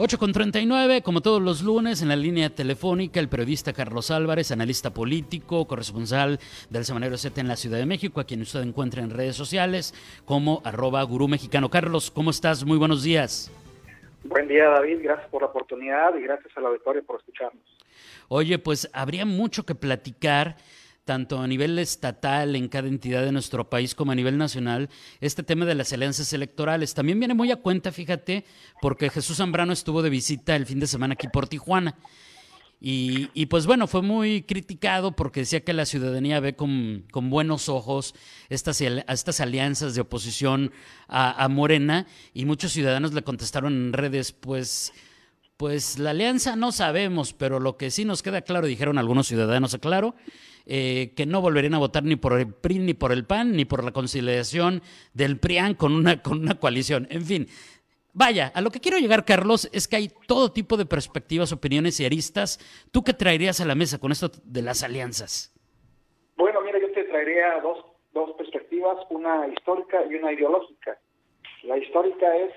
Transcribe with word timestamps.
8 0.00 0.16
con 0.16 0.30
39, 0.30 1.02
como 1.02 1.22
todos 1.22 1.42
los 1.42 1.60
lunes, 1.60 2.02
en 2.02 2.08
la 2.08 2.14
línea 2.14 2.50
telefónica, 2.50 3.18
el 3.18 3.28
periodista 3.28 3.72
Carlos 3.72 4.12
Álvarez, 4.12 4.52
analista 4.52 4.94
político, 4.94 5.66
corresponsal 5.66 6.38
del 6.70 6.84
Semanario 6.84 7.18
Z 7.18 7.40
en 7.40 7.48
la 7.48 7.56
Ciudad 7.56 7.78
de 7.78 7.84
México, 7.84 8.20
a 8.20 8.24
quien 8.24 8.42
usted 8.42 8.62
encuentra 8.62 9.02
en 9.02 9.10
redes 9.10 9.34
sociales 9.34 9.92
como 10.24 10.62
arroba 10.64 11.02
gurú 11.02 11.26
mexicano. 11.26 11.68
Carlos, 11.68 12.12
¿cómo 12.12 12.30
estás? 12.30 12.64
Muy 12.64 12.78
buenos 12.78 13.02
días. 13.02 13.50
Buen 14.22 14.46
día, 14.46 14.68
David. 14.68 14.98
Gracias 15.02 15.28
por 15.30 15.42
la 15.42 15.48
oportunidad 15.48 16.14
y 16.14 16.22
gracias 16.22 16.56
a 16.56 16.60
la 16.60 16.68
auditorio 16.68 17.02
por 17.04 17.18
escucharnos. 17.18 17.64
Oye, 18.28 18.60
pues 18.60 18.88
habría 18.92 19.26
mucho 19.26 19.66
que 19.66 19.74
platicar 19.74 20.58
tanto 21.08 21.40
a 21.40 21.46
nivel 21.46 21.78
estatal 21.78 22.54
en 22.54 22.68
cada 22.68 22.86
entidad 22.86 23.24
de 23.24 23.32
nuestro 23.32 23.70
país 23.70 23.94
como 23.94 24.12
a 24.12 24.14
nivel 24.14 24.36
nacional, 24.36 24.90
este 25.22 25.42
tema 25.42 25.64
de 25.64 25.74
las 25.74 25.90
alianzas 25.94 26.34
electorales. 26.34 26.92
También 26.92 27.18
viene 27.18 27.32
muy 27.32 27.50
a 27.50 27.56
cuenta, 27.56 27.92
fíjate, 27.92 28.44
porque 28.82 29.08
Jesús 29.08 29.38
Zambrano 29.38 29.72
estuvo 29.72 30.02
de 30.02 30.10
visita 30.10 30.54
el 30.54 30.66
fin 30.66 30.80
de 30.80 30.86
semana 30.86 31.14
aquí 31.14 31.26
por 31.28 31.48
Tijuana. 31.48 31.96
Y, 32.78 33.46
pues 33.46 33.64
bueno, 33.64 33.86
fue 33.86 34.02
muy 34.02 34.42
criticado 34.42 35.16
porque 35.16 35.40
decía 35.40 35.64
que 35.64 35.72
la 35.72 35.86
ciudadanía 35.86 36.40
ve 36.40 36.54
con, 36.54 37.06
buenos 37.10 37.70
ojos 37.70 38.14
estas, 38.50 38.82
estas 38.82 39.40
alianzas 39.40 39.94
de 39.94 40.02
oposición 40.02 40.72
a, 41.08 41.48
Morena 41.48 42.06
y 42.34 42.44
muchos 42.44 42.72
ciudadanos 42.72 43.14
le 43.14 43.22
contestaron 43.22 43.72
en 43.72 43.92
redes, 43.94 44.32
pues, 44.32 44.92
pues 45.56 45.98
la 45.98 46.10
alianza 46.10 46.54
no 46.54 46.70
sabemos, 46.70 47.32
pero 47.32 47.60
lo 47.60 47.78
que 47.78 47.90
sí 47.90 48.04
nos 48.04 48.22
queda 48.22 48.42
claro, 48.42 48.66
dijeron 48.66 48.98
algunos 48.98 49.26
ciudadanos, 49.26 49.74
claro, 49.80 50.14
eh, 50.70 51.14
que 51.16 51.24
no 51.24 51.40
volverían 51.40 51.72
a 51.74 51.78
votar 51.78 52.04
ni 52.04 52.16
por 52.16 52.38
el 52.38 52.52
PRI, 52.52 52.78
ni 52.78 52.92
por 52.92 53.10
el 53.10 53.24
PAN, 53.24 53.56
ni 53.56 53.64
por 53.64 53.82
la 53.82 53.92
conciliación 53.92 54.82
del 55.14 55.40
PRIAN 55.40 55.74
con 55.74 55.94
una, 55.94 56.22
con 56.22 56.40
una 56.40 56.60
coalición. 56.60 57.08
En 57.10 57.24
fin, 57.24 57.46
vaya, 58.12 58.52
a 58.54 58.60
lo 58.60 58.70
que 58.70 58.80
quiero 58.80 58.98
llegar, 58.98 59.24
Carlos, 59.24 59.70
es 59.72 59.88
que 59.88 59.96
hay 59.96 60.10
todo 60.26 60.52
tipo 60.52 60.76
de 60.76 60.84
perspectivas, 60.84 61.52
opiniones 61.52 61.98
y 62.00 62.04
aristas. 62.04 62.58
¿Tú 62.92 63.02
qué 63.02 63.14
traerías 63.14 63.62
a 63.62 63.64
la 63.64 63.74
mesa 63.74 63.98
con 63.98 64.12
esto 64.12 64.30
de 64.44 64.60
las 64.60 64.82
alianzas? 64.82 65.54
Bueno, 66.36 66.60
mira, 66.60 66.78
yo 66.78 66.92
te 66.92 67.04
traería 67.04 67.60
dos, 67.62 67.84
dos 68.12 68.32
perspectivas, 68.36 68.98
una 69.08 69.48
histórica 69.48 70.04
y 70.04 70.16
una 70.16 70.32
ideológica. 70.32 70.98
La 71.62 71.78
histórica 71.78 72.36
es 72.36 72.52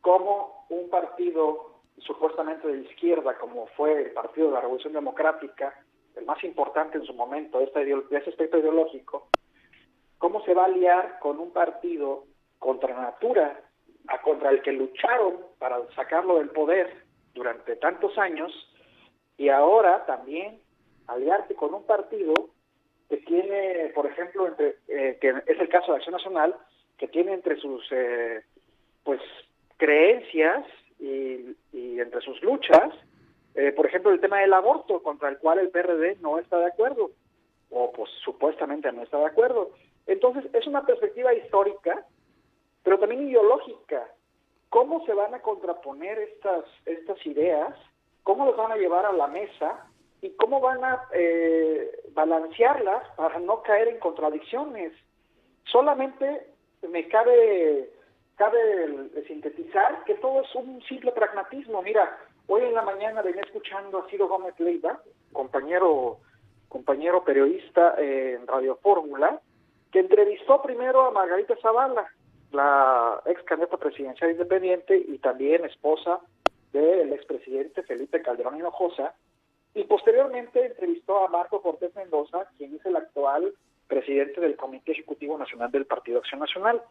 cómo 0.00 0.66
un 0.70 0.88
partido 0.88 1.74
supuestamente 1.98 2.66
de 2.68 2.82
izquierda, 2.82 3.36
como 3.38 3.66
fue 3.76 4.02
el 4.02 4.10
Partido 4.12 4.48
de 4.48 4.54
la 4.54 4.60
Revolución 4.62 4.92
Democrática, 4.92 5.74
el 6.16 6.24
más 6.24 6.42
importante 6.44 6.98
en 6.98 7.04
su 7.04 7.14
momento, 7.14 7.58
de 7.58 7.66
ese 8.10 8.30
aspecto 8.30 8.58
ideológico, 8.58 9.28
cómo 10.18 10.42
se 10.44 10.54
va 10.54 10.66
a 10.66 10.68
liar 10.68 11.18
con 11.20 11.38
un 11.38 11.52
partido 11.52 12.24
contra 12.58 12.94
natura, 12.94 13.60
contra 14.22 14.50
el 14.50 14.62
que 14.62 14.72
lucharon 14.72 15.38
para 15.58 15.78
sacarlo 15.94 16.38
del 16.38 16.50
poder 16.50 17.04
durante 17.34 17.76
tantos 17.76 18.16
años, 18.18 18.52
y 19.36 19.48
ahora 19.48 20.06
también 20.06 20.60
aliarse 21.08 21.54
con 21.54 21.74
un 21.74 21.84
partido 21.84 22.32
que 23.08 23.18
tiene, 23.18 23.90
por 23.94 24.06
ejemplo, 24.06 24.46
entre, 24.46 24.76
eh, 24.88 25.18
que 25.20 25.30
es 25.46 25.60
el 25.60 25.68
caso 25.68 25.92
de 25.92 25.98
Acción 25.98 26.14
Nacional, 26.14 26.56
que 26.96 27.08
tiene 27.08 27.34
entre 27.34 27.56
sus 27.56 27.84
eh, 27.90 28.42
pues 29.02 29.20
creencias 29.76 30.64
y 31.00 32.00
entre 32.00 32.20
sus 32.22 32.40
luchas 32.42 32.94
eh, 33.54 33.72
por 33.72 33.86
ejemplo, 33.86 34.10
el 34.10 34.20
tema 34.20 34.40
del 34.40 34.52
aborto, 34.52 35.02
contra 35.02 35.28
el 35.28 35.38
cual 35.38 35.58
el 35.58 35.70
PRD 35.70 36.16
no 36.20 36.38
está 36.38 36.58
de 36.58 36.66
acuerdo, 36.66 37.12
o 37.70 37.92
pues 37.92 38.10
supuestamente 38.24 38.90
no 38.92 39.02
está 39.02 39.18
de 39.18 39.26
acuerdo. 39.26 39.70
Entonces, 40.06 40.44
es 40.52 40.66
una 40.66 40.84
perspectiva 40.84 41.32
histórica, 41.34 42.04
pero 42.82 42.98
también 42.98 43.28
ideológica. 43.28 44.08
¿Cómo 44.68 45.04
se 45.06 45.14
van 45.14 45.34
a 45.34 45.40
contraponer 45.40 46.18
estas, 46.18 46.64
estas 46.84 47.24
ideas? 47.26 47.74
¿Cómo 48.24 48.46
las 48.46 48.56
van 48.56 48.72
a 48.72 48.76
llevar 48.76 49.06
a 49.06 49.12
la 49.12 49.28
mesa? 49.28 49.86
¿Y 50.20 50.30
cómo 50.30 50.60
van 50.60 50.82
a 50.82 51.06
eh, 51.12 51.90
balancearlas 52.12 53.08
para 53.16 53.38
no 53.38 53.62
caer 53.62 53.88
en 53.88 53.98
contradicciones? 54.00 54.92
Solamente 55.64 56.48
me 56.88 57.06
cabe, 57.08 57.90
cabe 58.36 59.24
sintetizar 59.26 60.02
que 60.04 60.14
todo 60.16 60.42
es 60.42 60.54
un 60.54 60.82
simple 60.82 61.12
pragmatismo. 61.12 61.82
Mira, 61.82 62.18
Hoy 62.46 62.62
en 62.62 62.74
la 62.74 62.82
mañana 62.82 63.22
venía 63.22 63.40
escuchando 63.40 63.98
a 63.98 64.08
Ciro 64.10 64.28
Gómez 64.28 64.58
Leiva, 64.60 65.00
compañero, 65.32 66.18
compañero 66.68 67.24
periodista 67.24 67.94
en 67.98 68.46
Radio 68.46 68.76
Fórmula, 68.82 69.40
que 69.90 70.00
entrevistó 70.00 70.60
primero 70.60 71.06
a 71.06 71.10
Margarita 71.10 71.56
Zavala, 71.62 72.06
la 72.52 73.22
ex 73.24 73.42
candidata 73.44 73.78
presidencial 73.78 74.32
independiente 74.32 74.96
y 74.96 75.18
también 75.18 75.64
esposa 75.64 76.20
del 76.72 77.14
expresidente 77.14 77.82
Felipe 77.82 78.20
Calderón 78.20 78.56
Hinojosa, 78.58 79.14
y 79.74 79.84
posteriormente 79.84 80.66
entrevistó 80.66 81.24
a 81.24 81.28
Marco 81.28 81.62
Cortés 81.62 81.94
Mendoza, 81.96 82.46
quien 82.58 82.76
es 82.76 82.84
el 82.84 82.96
actual 82.96 83.54
presidente 83.86 84.40
del 84.40 84.56
Comité 84.56 84.92
Ejecutivo 84.92 85.38
Nacional 85.38 85.70
del 85.70 85.86
Partido 85.86 86.18
Acción 86.18 86.40
Nacional. 86.40 86.82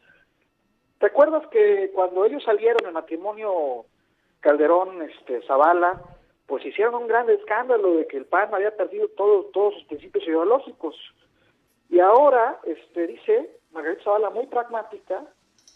¿Recuerdas 0.99 1.45
que 1.47 1.91
cuando 1.93 2.25
ellos 2.25 2.43
salieron 2.43 2.87
en 2.87 2.93
matrimonio 2.93 3.85
Calderón, 4.43 5.01
este, 5.01 5.41
Zavala, 5.47 6.01
pues 6.45 6.65
hicieron 6.65 6.95
un 6.95 7.07
gran 7.07 7.29
escándalo 7.29 7.95
de 7.95 8.07
que 8.07 8.17
el 8.17 8.25
PAN 8.25 8.53
había 8.53 8.75
perdido 8.75 9.07
todos 9.07 9.51
todos 9.53 9.73
sus 9.75 9.85
principios 9.85 10.27
ideológicos. 10.27 10.95
Y 11.89 11.99
ahora, 11.99 12.59
este, 12.65 13.07
dice 13.07 13.57
Margarita 13.71 14.03
Zavala, 14.03 14.29
muy 14.29 14.45
pragmática, 14.47 15.23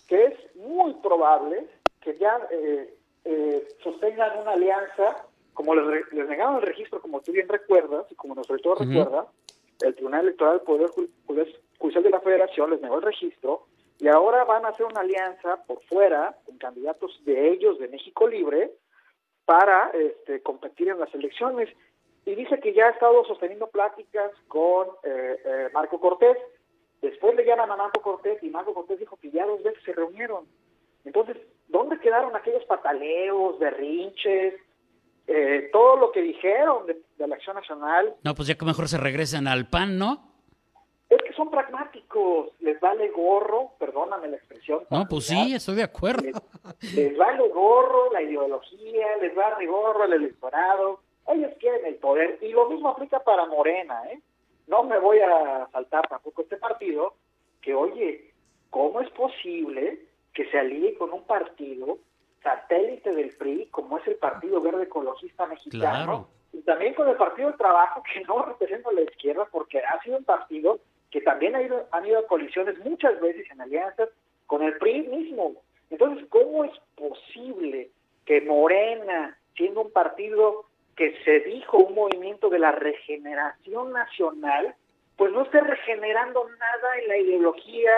que 0.08 0.26
es 0.26 0.56
muy 0.56 0.94
probable 0.96 1.66
que 2.02 2.18
ya 2.18 2.40
eh, 2.52 2.94
eh, 3.24 3.68
sostengan 3.84 4.40
una 4.40 4.52
alianza, 4.52 5.26
como 5.54 5.74
les, 5.74 6.14
negaron 6.14 6.58
el 6.58 6.62
registro, 6.64 7.02
como 7.02 7.22
tú 7.22 7.32
bien 7.32 7.48
recuerdas, 7.48 8.06
y 8.12 8.16
como 8.16 8.36
nuestro 8.36 8.58
editor 8.58 8.86
recuerda, 8.86 9.28
el 9.82 9.96
Tribunal 9.96 10.26
Electoral 10.26 10.58
del 10.58 10.66
Poder 10.66 10.90
Judicial 11.78 12.04
de 12.04 12.10
la 12.10 12.20
Federación 12.20 12.70
les 12.72 12.82
negó 12.82 12.98
el 12.98 13.04
registro, 13.04 13.66
y 14.00 14.08
ahora 14.08 14.44
van 14.44 14.66
a 14.66 14.70
hacer 14.70 14.86
una 14.86 15.02
alianza 15.02 15.64
por 15.66 15.82
fuera 15.86 16.36
con 16.46 16.58
candidatos 16.58 17.20
de 17.26 17.52
ellos, 17.52 17.80
de 17.80 17.88
México 17.88 18.28
Libre, 18.28 18.72
para 19.46 19.90
este, 19.92 20.42
competir 20.42 20.90
en 20.90 21.00
las 21.00 21.14
elecciones. 21.16 21.70
Y 22.26 22.36
dice 22.36 22.60
que 22.60 22.74
ya 22.74 22.88
ha 22.88 22.92
estado 22.92 23.24
sosteniendo 23.26 23.68
pláticas 23.68 24.32
con 24.48 24.88
eh, 25.04 25.38
eh, 25.44 25.70
Marco 25.74 26.00
Cortés. 26.00 26.38
Después 27.02 27.36
le 27.36 27.46
llaman 27.46 27.72
a 27.72 27.78
Marco 27.78 28.02
Cortés 28.02 28.44
y 28.44 28.50
Marco 28.50 28.74
Cortés 28.74 29.00
dijo 29.00 29.18
que 29.18 29.32
ya 29.32 29.46
dos 29.46 29.64
veces 29.64 29.82
se 29.84 29.94
reunieron. 29.94 30.46
Entonces, 31.06 31.38
¿dónde 31.68 32.00
quedaron 32.00 32.36
aquellos 32.36 32.66
pataleos, 32.66 33.58
berrinches, 33.58 34.56
eh, 35.26 35.70
todo 35.72 35.96
lo 35.96 36.12
que 36.12 36.22
dijeron 36.22 36.86
de, 36.86 37.02
de, 37.18 37.28
la 37.28 37.36
Acción 37.36 37.56
Nacional? 37.56 38.16
No, 38.24 38.36
pues 38.36 38.48
ya 38.48 38.56
que 38.56 38.66
mejor 38.66 38.90
se 38.90 38.98
regresan 38.98 39.48
al 39.48 39.70
PAN, 39.70 39.98
¿no? 39.98 40.28
Es 41.10 41.22
que 41.24 41.34
son 41.34 41.50
les 42.60 42.80
vale 42.80 43.10
gorro, 43.10 43.72
perdóname 43.80 44.28
la 44.28 44.38
expresión. 44.38 44.84
No, 44.90 45.08
pues 45.08 45.26
sí, 45.26 45.54
estoy 45.54 45.76
de 45.76 45.84
acuerdo. 45.84 46.22
Les, 46.94 47.18
vale 47.18 47.48
gorro 47.50 48.12
la 48.12 48.22
ideología, 48.22 49.18
les 49.22 49.34
vale 49.36 49.66
gorro 49.66 50.04
el 50.06 50.14
electorado, 50.14 51.00
ellos 51.28 51.52
quieren 51.60 51.86
el 51.86 51.96
poder, 51.96 52.38
y 52.42 52.50
lo 52.50 52.70
mismo 52.70 52.90
aplica 52.90 53.20
para 53.20 53.46
Morena, 53.46 54.04
¿eh? 54.12 54.22
No 54.68 54.84
me 54.84 55.00
voy 55.00 55.20
a 55.20 55.68
saltar 55.72 56.08
tampoco 56.08 56.42
este 56.42 56.58
partido, 56.58 57.14
que 57.62 57.74
oye, 57.74 58.34
¿cómo 58.70 59.00
es 59.02 59.10
posible 59.12 60.06
que 60.34 60.50
se 60.52 60.60
alíe 60.60 60.98
con 60.98 61.14
un 61.14 61.24
partido 61.24 62.00
satélite 62.44 63.14
del 63.14 63.36
PRI, 63.38 63.68
como 63.72 63.98
es 63.98 64.08
el 64.08 64.16
Partido 64.16 64.62
Verde 64.62 64.84
Ecologista 64.84 65.46
Mexicano? 65.46 66.28
Y 66.52 66.62
también 66.62 66.94
con 66.94 67.08
el 67.08 67.16
Partido 67.16 67.50
del 67.50 67.58
Trabajo, 67.58 68.04
que 68.04 68.22
no 68.22 68.44
representa 68.44 68.90
a 68.90 68.94
la 68.94 69.02
izquierda, 69.02 69.48
porque 69.52 69.80
ha 69.80 70.02
sido 70.04 70.18
un 70.18 70.26
partido 70.26 70.80
que 71.12 71.22
también 71.22 71.56
ha 71.56 71.62
ido, 71.62 71.88
han 71.92 72.06
ido 72.06 72.20
a 72.20 72.28
colisiones 72.28 72.78
muchas 72.80 73.20
veces 73.20 73.50
en 73.52 73.62
alianzas 73.62 74.10
con 74.46 74.64
el 74.64 74.78
PRI 74.78 75.08
mismo. 75.08 75.56
Entonces, 75.90 76.26
¿cómo 76.30 76.66
es 76.66 76.72
posible 76.96 77.90
que 78.26 78.42
Morena, 78.42 79.38
siendo 79.56 79.82
un 79.82 79.92
partido 79.92 80.66
que 80.96 81.16
se 81.24 81.40
dijo 81.42 81.78
un 81.78 81.96
movimiento 81.96 82.50
de 82.50 82.60
la 82.60 82.72
regeneración 82.72 83.94
nacional, 83.94 84.76
pues 85.16 85.32
no 85.32 85.44
esté 85.44 85.62
regenerando 85.62 86.48
nada 86.50 87.00
en 87.02 87.08
la 87.08 87.18
ideología 87.18 87.92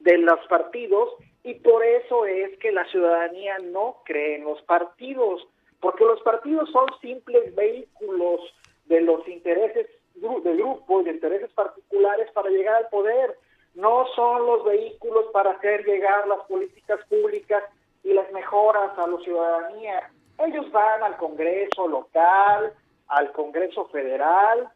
de 0.00 0.18
los 0.18 0.40
partidos 0.48 1.10
y 1.42 1.54
por 1.54 1.84
eso 1.84 2.26
es 2.26 2.58
que 2.58 2.72
la 2.72 2.84
ciudadanía 2.86 3.58
no 3.58 4.02
cree 4.04 4.36
en 4.36 4.44
los 4.44 4.60
partidos, 4.62 5.46
porque 5.80 6.04
los 6.04 6.20
partidos 6.22 6.70
son 6.70 6.86
simples 7.00 7.54
vehículos 7.54 8.40
de 8.86 9.00
los 9.00 9.26
intereses 9.28 9.86
de 10.14 10.56
grupos, 10.56 11.04
de 11.04 11.12
intereses 11.12 11.50
particulares 11.52 12.30
para 12.32 12.50
llegar 12.50 12.76
al 12.76 12.88
poder. 12.88 13.36
No 13.74 14.06
son 14.14 14.44
los 14.44 14.64
vehículos 14.64 15.00
obstáculos 15.00 15.32
para 15.32 15.58
llegar 16.10 16.28
las 16.28 16.46
políticas 16.46 17.00
públicas 17.08 17.62
y 18.02 18.12
las 18.12 18.30
mejoras 18.32 18.98
a 18.98 19.06
la 19.06 19.18
ciudadanía. 19.18 20.10
Ellos 20.38 20.70
van 20.72 21.02
al 21.02 21.16
Congreso 21.16 21.86
local, 21.86 22.72
al 23.08 23.32
Congreso 23.32 23.86
federal, 23.86 24.68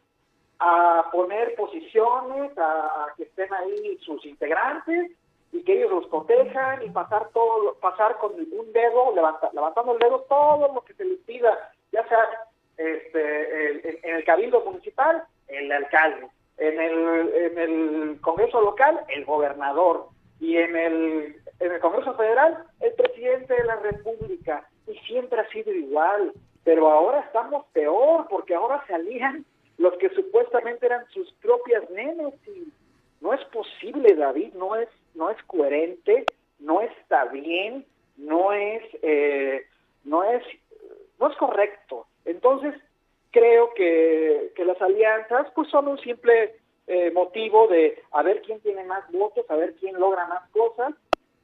a 0.59 1.09
poner 1.11 1.55
posiciones, 1.55 2.51
a, 2.57 3.07
que 3.17 3.23
estén 3.23 3.53
ahí 3.53 3.97
sus 4.01 4.25
integrantes 4.25 5.11
y 5.51 5.63
que 5.63 5.77
ellos 5.77 5.91
los 5.91 6.07
protejan 6.07 6.83
y 6.83 6.89
pasar 6.89 7.29
todo, 7.33 7.75
pasar 7.75 8.17
con 8.17 8.33
un 8.33 8.73
dedo, 8.73 9.13
levantando 9.53 9.93
el 9.93 9.99
dedo 9.99 10.21
todo 10.29 10.73
lo 10.73 10.81
que 10.81 10.93
se 10.93 11.05
les 11.05 11.19
pida, 11.21 11.71
ya 11.91 12.07
sea 12.07 12.27
este, 12.77 14.07
en 14.07 14.15
el 14.15 14.23
cabildo 14.23 14.61
municipal, 14.61 15.23
el 15.47 15.71
alcalde, 15.71 16.27
el, 16.57 16.79
en 17.33 17.57
el 17.57 18.21
Congreso 18.21 18.61
local, 18.61 19.01
el 19.09 19.25
gobernador, 19.25 20.09
y 20.39 20.57
en 20.57 20.75
el, 20.75 21.35
en 21.59 21.71
el 21.71 21.79
Congreso 21.79 22.13
Federal, 22.15 22.63
el 22.81 22.93
presidente 22.93 23.53
de 23.53 23.63
la 23.63 23.75
República. 23.77 24.67
Y 24.87 24.97
siempre 24.99 25.39
ha 25.39 25.49
sido 25.49 25.71
igual. 25.71 26.33
Pero 26.63 26.89
ahora 26.91 27.21
estamos 27.21 27.65
peor, 27.73 28.27
porque 28.29 28.55
ahora 28.55 28.83
salían 28.87 29.45
los 29.77 29.93
que 29.97 30.09
supuestamente 30.09 30.85
eran 30.85 31.05
sus 31.09 31.31
propias. 31.33 31.83
Y 32.47 32.71
no 33.21 33.33
es 33.33 33.43
posible, 33.45 34.15
David, 34.15 34.53
no 34.53 34.75
es, 34.75 34.89
no 35.13 35.29
es 35.29 35.41
coherente, 35.43 36.25
no 36.59 36.81
está 36.81 37.25
bien, 37.25 37.85
no 38.17 38.51
es, 38.53 38.83
eh, 39.01 39.65
no 40.03 40.23
es, 40.23 40.43
no 41.19 41.29
es 41.29 41.37
correcto. 41.37 42.07
Entonces, 42.25 42.73
creo 43.31 43.73
que, 43.73 44.51
que 44.55 44.65
las 44.65 44.81
alianzas 44.81 45.47
pues 45.53 45.69
son 45.69 45.87
un 45.87 45.99
simple 45.99 46.55
eh, 46.87 47.11
motivo 47.11 47.67
de 47.67 48.01
a 48.11 48.21
ver 48.21 48.41
quién 48.43 48.59
tiene 48.61 48.83
más 48.83 49.09
votos, 49.11 49.45
a 49.49 49.55
ver 49.55 49.75
quién 49.79 49.99
logra 49.99 50.27
más 50.27 50.49
cosas 50.51 50.93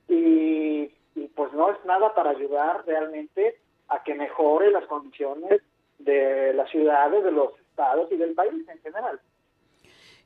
y, 0.07 0.91
pues 1.35 1.53
no 1.53 1.71
es 1.71 1.77
nada 1.85 2.13
para 2.13 2.31
ayudar 2.31 2.83
realmente 2.85 3.57
a 3.88 4.03
que 4.03 4.13
mejore 4.13 4.71
las 4.71 4.85
condiciones 4.85 5.61
de 5.99 6.53
las 6.53 6.69
ciudades, 6.69 7.23
de 7.23 7.31
los 7.31 7.51
estados 7.59 8.11
y 8.11 8.17
del 8.17 8.33
país 8.33 8.53
en 8.67 8.79
general. 8.79 9.19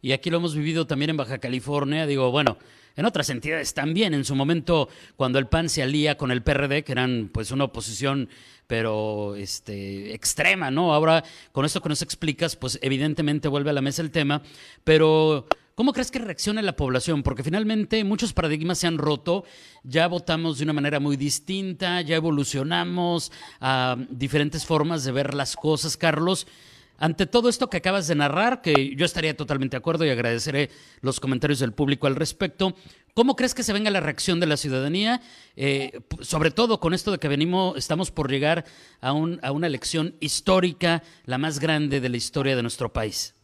Y 0.02 0.12
aquí 0.12 0.30
lo 0.30 0.38
hemos 0.38 0.56
vivido 0.56 0.86
también 0.86 1.12
en 1.12 1.18
Baja 1.18 1.40
California, 1.40 2.06
digo, 2.06 2.32
bueno, 2.32 2.58
en 2.96 3.06
otras 3.06 3.30
entidades 3.30 3.74
también. 3.74 4.14
En 4.14 4.26
su 4.26 4.36
momento, 4.36 4.90
cuando 5.16 5.40
el 5.40 5.48
PAN 5.48 5.70
se 5.70 5.84
alía 5.84 6.18
con 6.18 6.32
el 6.32 6.44
PRD, 6.44 6.84
que 6.84 6.92
eran 6.92 7.30
pues 7.34 7.52
una 7.52 7.66
oposición 7.66 8.30
pero 8.68 9.36
este, 9.36 10.14
extrema, 10.14 10.72
¿no? 10.72 10.94
Ahora, 10.94 11.24
con 11.52 11.66
esto 11.66 11.82
que 11.82 11.90
nos 11.90 12.02
explicas, 12.02 12.56
pues 12.56 12.80
evidentemente 12.82 13.48
vuelve 13.48 13.70
a 13.70 13.74
la 13.74 13.82
mesa 13.82 14.02
el 14.02 14.12
tema, 14.12 14.42
pero 14.84 15.46
¿cómo 15.76 15.94
crees 15.94 16.10
que 16.10 16.20
reacciona 16.20 16.62
la 16.62 16.76
población? 16.76 17.22
Porque 17.22 17.44
finalmente 17.44 18.04
muchos 18.04 18.34
paradigmas 18.34 18.80
se 18.80 18.88
han 18.88 18.98
roto, 18.98 19.44
ya 19.84 20.08
votamos 20.08 20.58
de 20.58 20.64
una 20.64 20.74
manera 20.74 21.00
muy 21.00 21.16
distinta, 21.16 22.02
ya 22.02 22.16
evolucionamos 22.16 23.32
a 23.60 23.98
diferentes 24.10 24.66
formas 24.66 25.04
de 25.04 25.12
ver 25.12 25.34
las 25.34 25.56
cosas, 25.56 25.96
Carlos. 25.98 26.48
Ante 26.98 27.26
todo 27.26 27.50
esto 27.50 27.70
que 27.70 27.78
acabas 27.78 28.08
de 28.08 28.16
narrar, 28.16 28.62
que 28.62 28.96
yo 28.96 29.06
estaría 29.06 29.36
totalmente 29.36 29.76
de 29.76 29.80
acuerdo 29.80 30.06
y 30.06 30.10
agradeceré 30.10 30.70
los 31.02 31.20
comentarios 31.20 31.60
del 31.60 31.74
público 31.74 32.08
al 32.08 32.16
respecto, 32.16 32.74
¿cómo 33.14 33.36
crees 33.36 33.54
que 33.54 33.64
se 33.64 33.74
venga 33.74 33.92
la 33.92 34.00
reacción 34.00 34.40
de 34.40 34.48
la 34.48 34.58
ciudadanía? 34.58 35.20
Eh, 35.58 36.00
sobre 36.22 36.52
todo 36.52 36.80
con 36.80 36.94
esto 36.94 37.12
de 37.12 37.18
que 37.18 37.28
venimos, 37.28 37.78
estamos 37.78 38.12
por 38.12 38.32
llegar 38.32 38.64
a, 39.02 39.12
un, 39.12 39.40
a 39.44 39.52
una 39.52 39.68
elección 39.68 40.16
histórica, 40.22 41.04
la 41.26 41.38
más 41.38 41.60
grande 41.60 42.00
de 42.00 42.10
la 42.10 42.18
historia 42.18 42.56
de 42.56 42.62
nuestro 42.62 42.90
país. 42.94 43.36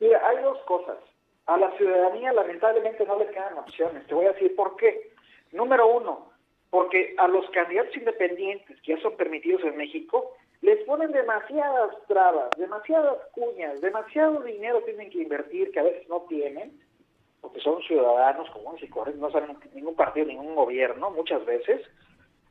Mira, 0.00 0.20
hay 0.28 0.42
dos 0.42 0.58
cosas. 0.66 0.96
A 1.46 1.56
la 1.56 1.74
ciudadanía 1.76 2.32
lamentablemente 2.32 3.04
no 3.06 3.18
le 3.18 3.26
quedan 3.28 3.58
opciones. 3.58 4.06
Te 4.06 4.14
voy 4.14 4.26
a 4.26 4.32
decir 4.32 4.54
por 4.54 4.76
qué. 4.76 5.10
Número 5.52 5.86
uno, 5.86 6.30
porque 6.70 7.14
a 7.18 7.28
los 7.28 7.48
candidatos 7.50 7.96
independientes 7.96 8.80
que 8.82 8.96
ya 8.96 9.02
son 9.02 9.16
permitidos 9.16 9.62
en 9.62 9.76
México, 9.76 10.32
les 10.64 10.82
ponen 10.86 11.12
demasiadas 11.12 11.94
trabas, 12.08 12.48
demasiadas 12.56 13.18
cuñas, 13.32 13.82
demasiado 13.82 14.40
dinero 14.40 14.80
tienen 14.86 15.10
que 15.10 15.20
invertir 15.20 15.70
que 15.70 15.80
a 15.80 15.82
veces 15.82 16.08
no 16.08 16.22
tienen, 16.22 16.80
porque 17.42 17.60
son 17.60 17.82
ciudadanos 17.82 18.48
comunes 18.48 18.82
y 18.82 18.88
corrientes, 18.88 19.20
no 19.20 19.30
saben 19.30 19.58
ningún 19.74 19.94
partido, 19.94 20.24
ningún 20.24 20.54
gobierno, 20.54 21.10
muchas 21.10 21.44
veces, 21.44 21.82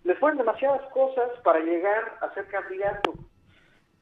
les 0.03 0.15
ponen 0.19 0.37
demasiadas 0.37 0.83
cosas 0.91 1.27
para 1.43 1.59
llegar 1.61 2.19
a 2.21 2.31
ser 2.35 2.45
candidato. 2.49 3.15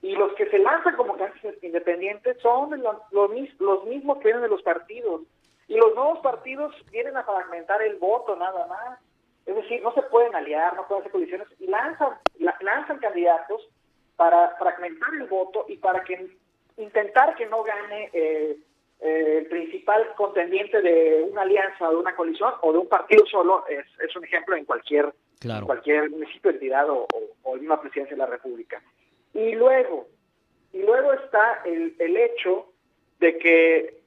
Y 0.02 0.14
los 0.18 0.34
que 0.34 0.50
se 0.50 0.60
lanzan 0.60 0.98
como 0.98 1.16
candidatos 1.16 1.64
independientes 1.64 2.38
son 2.42 2.84
los, 2.84 2.98
los 3.12 3.86
mismos 3.86 4.18
que 4.18 4.26
vienen 4.26 4.42
de 4.42 4.50
los 4.50 4.62
partidos. 4.62 5.22
Y 5.70 5.76
los 5.76 5.96
nuevos 5.96 6.20
partidos 6.20 6.76
vienen 6.92 7.16
a 7.16 7.24
fragmentar 7.24 7.82
el 7.82 7.96
voto 7.96 8.36
nada 8.36 8.68
más. 8.68 9.00
Es 9.46 9.56
decir, 9.56 9.82
no 9.82 9.94
se 9.94 10.02
pueden 10.02 10.36
aliar, 10.36 10.76
no 10.76 10.86
pueden 10.86 11.04
hacer 11.04 11.14
coaliciones 11.14 11.48
y 11.60 11.68
lanzan, 11.68 12.18
lanzan 12.60 13.00
candidatos 13.00 13.70
para 14.22 14.56
fragmentar 14.60 15.10
el 15.16 15.26
voto 15.26 15.66
y 15.68 15.78
para 15.78 16.04
que 16.04 16.28
intentar 16.78 17.34
que 17.34 17.48
no 17.48 17.64
gane 17.64 18.12
eh, 18.14 18.56
eh, 19.00 19.38
el 19.40 19.48
principal 19.48 20.14
contendiente 20.16 20.80
de 20.80 21.28
una 21.28 21.42
alianza, 21.42 21.90
de 21.90 21.96
una 21.96 22.16
coalición 22.16 22.54
o 22.62 22.72
de 22.72 22.78
un 22.78 22.88
partido 22.88 23.26
solo, 23.26 23.66
es, 23.68 23.84
es 24.00 24.16
un 24.16 24.24
ejemplo 24.24 24.56
en 24.56 24.66
cualquier, 24.66 25.12
cualquier 25.66 26.12
municipio, 26.12 26.52
entidad 26.52 26.88
o, 26.88 27.08
o, 27.42 27.56
misma 27.56 27.82
presidencia 27.82 28.16
de 28.16 28.20
la 28.20 28.28
República. 28.28 28.80
Y 29.34 29.56
luego, 29.56 30.06
y 30.72 30.84
luego 30.84 31.14
está 31.14 31.64
el, 31.66 31.96
el 31.98 32.16
hecho 32.16 32.68
de 33.20 33.40
que 33.40 34.02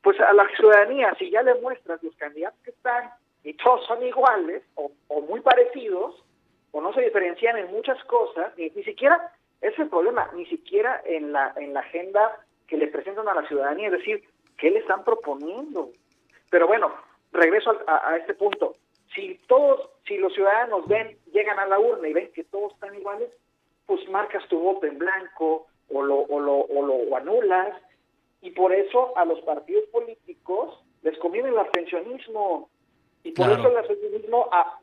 pues 0.00 0.18
a 0.20 0.32
la 0.32 0.48
ciudadanía, 0.56 1.14
si 1.18 1.30
ya 1.30 1.42
le 1.42 1.56
muestras 1.56 2.02
los 2.02 2.16
candidatos 2.16 2.58
que 2.64 2.70
están 2.70 3.10
y 3.44 3.52
todos 3.52 3.86
son 3.86 4.02
iguales 4.02 4.62
o, 4.76 4.90
o 5.08 5.20
muy 5.20 5.42
parecidos, 5.42 6.24
o 6.70 6.80
no 6.80 6.94
se 6.94 7.02
diferencian 7.02 7.58
en 7.58 7.70
muchas 7.70 8.02
cosas, 8.04 8.56
ni, 8.56 8.70
ni 8.70 8.84
siquiera 8.84 9.34
ese 9.60 9.74
es 9.74 9.78
el 9.80 9.88
problema, 9.88 10.30
ni 10.34 10.46
siquiera 10.46 11.02
en 11.04 11.32
la, 11.32 11.52
en 11.56 11.74
la 11.74 11.80
agenda 11.80 12.44
que 12.66 12.78
le 12.78 12.86
presentan 12.88 13.28
a 13.28 13.34
la 13.34 13.46
ciudadanía, 13.46 13.88
es 13.88 13.92
decir, 13.92 14.24
¿qué 14.56 14.70
le 14.70 14.78
están 14.78 15.04
proponiendo? 15.04 15.90
Pero 16.50 16.66
bueno, 16.66 16.92
regreso 17.32 17.78
a, 17.86 18.16
este 18.16 18.34
punto. 18.34 18.74
Si 19.14 19.40
todos, 19.48 19.90
si 20.06 20.16
los 20.18 20.32
ciudadanos 20.32 20.86
ven, 20.88 21.18
llegan 21.32 21.58
a 21.58 21.66
la 21.66 21.78
urna 21.78 22.08
y 22.08 22.12
ven 22.12 22.30
que 22.32 22.44
todos 22.44 22.72
están 22.72 22.94
iguales, 22.94 23.28
pues 23.86 24.08
marcas 24.08 24.46
tu 24.48 24.58
voto 24.58 24.86
en 24.86 24.98
blanco 24.98 25.66
o 25.88 26.02
lo, 26.02 26.20
o 26.20 26.40
lo, 26.40 26.54
o 26.60 26.86
lo 26.86 27.16
anulas. 27.16 27.76
Y 28.40 28.52
por 28.52 28.72
eso 28.72 29.16
a 29.16 29.24
los 29.24 29.40
partidos 29.42 29.84
políticos 29.90 30.80
les 31.02 31.18
conviene 31.18 31.50
el 31.50 31.58
abstencionismo. 31.58 32.70
Y 33.24 33.32
por 33.32 33.50
eso 33.50 33.68
el 33.68 33.76
abstencionismo, 33.76 34.48
a, 34.52 34.78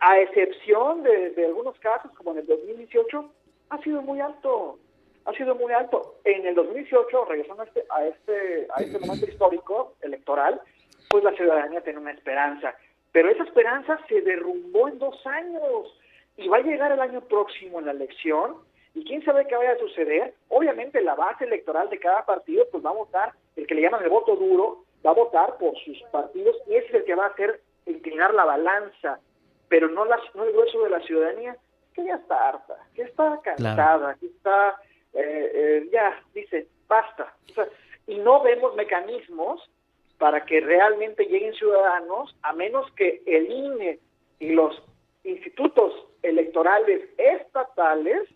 a 0.00 0.20
excepción 0.20 1.02
de, 1.02 1.30
de 1.30 1.46
algunos 1.46 1.78
casos, 1.80 2.10
como 2.12 2.32
en 2.32 2.38
el 2.38 2.46
2018, 2.46 3.30
ha 3.70 3.78
sido 3.78 4.02
muy 4.02 4.20
alto, 4.20 4.78
ha 5.24 5.32
sido 5.32 5.54
muy 5.54 5.72
alto. 5.72 6.16
En 6.24 6.46
el 6.46 6.54
2018, 6.54 7.24
regresando 7.24 7.62
a 7.62 7.66
este, 7.66 7.84
a 7.90 8.06
este, 8.06 8.66
a 8.74 8.82
este 8.82 8.98
momento 8.98 9.26
histórico 9.26 9.94
electoral, 10.00 10.60
pues 11.08 11.24
la 11.24 11.32
ciudadanía 11.32 11.82
tiene 11.82 11.98
una 11.98 12.12
esperanza, 12.12 12.74
pero 13.12 13.30
esa 13.30 13.44
esperanza 13.44 13.98
se 14.08 14.20
derrumbó 14.22 14.88
en 14.88 14.98
dos 14.98 15.26
años 15.26 15.98
y 16.36 16.48
va 16.48 16.58
a 16.58 16.62
llegar 16.62 16.92
el 16.92 17.00
año 17.00 17.22
próximo 17.22 17.78
en 17.78 17.86
la 17.86 17.92
elección 17.92 18.56
y 18.94 19.04
quién 19.04 19.24
sabe 19.24 19.46
qué 19.46 19.56
vaya 19.56 19.72
a 19.72 19.78
suceder. 19.78 20.34
Obviamente 20.48 21.00
la 21.00 21.14
base 21.14 21.44
electoral 21.44 21.88
de 21.90 21.98
cada 21.98 22.24
partido 22.24 22.66
pues 22.70 22.84
va 22.84 22.90
a 22.90 22.94
votar, 22.94 23.32
el 23.56 23.66
que 23.66 23.74
le 23.74 23.82
llaman 23.82 24.02
el 24.02 24.10
voto 24.10 24.36
duro, 24.36 24.84
va 25.04 25.10
a 25.10 25.14
votar 25.14 25.56
por 25.58 25.76
sus 25.78 26.00
partidos 26.10 26.56
y 26.66 26.74
ese 26.74 26.88
es 26.88 26.94
el 26.94 27.04
que 27.04 27.14
va 27.14 27.26
a 27.26 27.28
hacer 27.28 27.60
inclinar 27.86 28.34
la 28.34 28.44
balanza, 28.44 29.20
pero 29.68 29.88
no, 29.88 30.04
las, 30.04 30.20
no 30.34 30.44
el 30.44 30.52
grueso 30.52 30.82
de 30.82 30.90
la 30.90 31.00
ciudadanía 31.00 31.56
que 31.96 32.04
ya 32.04 32.16
está 32.16 32.48
harta, 32.50 32.76
que 32.94 33.02
está 33.02 33.40
cansada, 33.42 34.14
que 34.20 34.26
está, 34.26 34.76
eh, 35.14 35.50
eh, 35.54 35.88
ya, 35.90 36.22
dice, 36.34 36.68
basta. 36.86 37.34
y 38.06 38.18
no 38.18 38.42
vemos 38.42 38.76
mecanismos 38.76 39.68
para 40.18 40.44
que 40.44 40.60
realmente 40.60 41.24
lleguen 41.24 41.54
ciudadanos, 41.54 42.36
a 42.42 42.52
menos 42.52 42.90
que 42.92 43.22
el 43.26 43.50
INE 43.50 43.98
y 44.38 44.50
los 44.50 44.80
institutos 45.24 45.92
electorales 46.22 47.08
estatales 47.18 48.28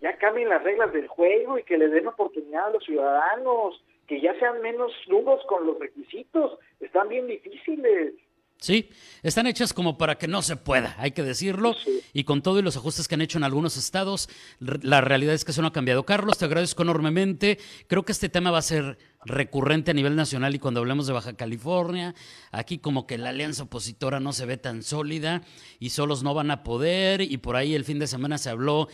ya 0.00 0.16
cambien 0.16 0.48
las 0.48 0.62
reglas 0.62 0.92
del 0.92 1.08
juego 1.08 1.58
y 1.58 1.64
que 1.64 1.76
le 1.76 1.88
den 1.88 2.06
oportunidad 2.06 2.68
a 2.68 2.70
los 2.70 2.84
ciudadanos, 2.84 3.84
que 4.06 4.20
ya 4.20 4.32
sean 4.38 4.62
menos 4.62 4.92
duros 5.08 5.44
con 5.46 5.66
los 5.66 5.78
requisitos, 5.78 6.58
están 6.80 7.08
bien 7.08 7.26
difíciles. 7.26 8.14
Sí, 8.60 8.90
están 9.22 9.46
hechas 9.46 9.72
como 9.72 9.96
para 9.96 10.18
que 10.18 10.26
no 10.26 10.42
se 10.42 10.56
pueda, 10.56 10.96
hay 10.98 11.12
que 11.12 11.22
decirlo. 11.22 11.76
Y 12.12 12.24
con 12.24 12.42
todo 12.42 12.58
y 12.58 12.62
los 12.62 12.76
ajustes 12.76 13.06
que 13.06 13.14
han 13.14 13.20
hecho 13.20 13.38
en 13.38 13.44
algunos 13.44 13.76
estados, 13.76 14.28
la 14.58 15.00
realidad 15.00 15.34
es 15.34 15.44
que 15.44 15.52
eso 15.52 15.62
no 15.62 15.68
ha 15.68 15.72
cambiado. 15.72 16.04
Carlos, 16.04 16.38
te 16.38 16.44
agradezco 16.44 16.82
enormemente. 16.82 17.58
Creo 17.86 18.04
que 18.04 18.10
este 18.10 18.28
tema 18.28 18.50
va 18.50 18.58
a 18.58 18.62
ser 18.62 18.98
recurrente 19.24 19.92
a 19.92 19.94
nivel 19.94 20.16
nacional 20.16 20.56
y 20.56 20.58
cuando 20.58 20.80
hablemos 20.80 21.06
de 21.06 21.12
Baja 21.12 21.34
California, 21.34 22.16
aquí 22.50 22.78
como 22.78 23.06
que 23.06 23.16
la 23.16 23.28
alianza 23.28 23.64
opositora 23.64 24.18
no 24.18 24.32
se 24.32 24.46
ve 24.46 24.56
tan 24.56 24.82
sólida 24.82 25.42
y 25.78 25.90
solos 25.90 26.24
no 26.24 26.34
van 26.34 26.50
a 26.50 26.64
poder. 26.64 27.20
Y 27.20 27.36
por 27.36 27.54
ahí 27.54 27.76
el 27.76 27.84
fin 27.84 28.00
de 28.00 28.08
semana 28.08 28.38
se 28.38 28.50
habló 28.50 28.88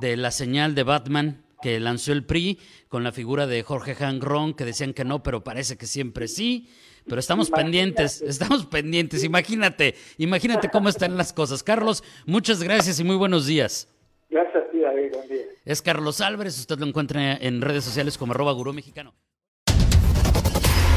de 0.00 0.16
la 0.16 0.32
señal 0.32 0.74
de 0.74 0.82
Batman 0.82 1.45
que 1.62 1.80
lanzó 1.80 2.12
el 2.12 2.24
PRI 2.24 2.58
con 2.88 3.04
la 3.04 3.12
figura 3.12 3.46
de 3.46 3.62
Jorge 3.62 3.94
Hangrón, 3.94 4.54
que 4.54 4.64
decían 4.64 4.92
que 4.92 5.04
no, 5.04 5.22
pero 5.22 5.44
parece 5.44 5.76
que 5.76 5.86
siempre 5.86 6.28
sí 6.28 6.68
Pero 7.06 7.20
estamos 7.20 7.50
pendientes, 7.50 8.22
estamos 8.26 8.66
pendientes. 8.66 9.24
Imagínate, 9.24 9.94
imagínate 10.18 10.68
cómo 10.70 10.88
están 10.88 11.16
las 11.16 11.32
cosas. 11.32 11.62
Carlos, 11.62 12.02
muchas 12.26 12.62
gracias 12.62 13.00
y 13.00 13.04
muy 13.04 13.16
buenos 13.16 13.46
días. 13.46 13.88
Gracias 14.28 14.56
a 14.56 14.70
ti, 14.70 14.80
David. 14.80 15.12
Buen 15.12 15.28
día. 15.28 15.44
Es 15.64 15.82
Carlos 15.82 16.20
Álvarez, 16.20 16.58
usted 16.58 16.78
lo 16.78 16.86
encuentra 16.86 17.34
en 17.34 17.60
redes 17.60 17.84
sociales 17.84 18.18
como 18.18 18.32
arroba 18.32 18.52
gurú 18.52 18.72
mexicano. 18.72 19.14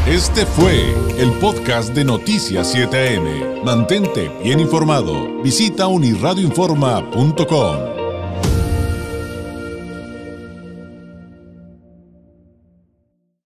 Este 0.08 0.46
fue 0.46 0.74
el 1.20 1.32
podcast 1.40 1.94
de 1.94 2.04
Noticias 2.04 2.76
7am. 2.76 3.64
Mantente 3.64 4.32
bien 4.44 4.60
informado. 4.60 5.40
Visita 5.44 5.86
unirradioinforma.com. 5.86 7.99